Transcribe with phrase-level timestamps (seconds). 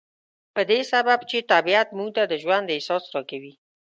[0.55, 3.53] په دې سبب چې طبيعت موږ ته د ژوند احساس را کوي.